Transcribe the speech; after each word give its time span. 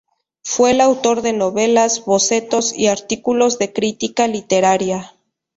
Fue 0.43 0.71
el 0.71 0.81
autor 0.81 1.21
de 1.21 1.31
novelas, 1.31 2.05
bocetos 2.05 2.73
y 2.73 2.87
artículos 2.87 3.59
de 3.59 3.71
crítica 3.71 4.25
literaria. 4.27 5.13